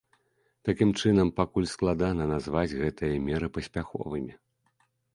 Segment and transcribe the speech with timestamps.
[0.69, 4.31] Такім чынам, пакуль складана назваць гэтыя меры паспяховымі.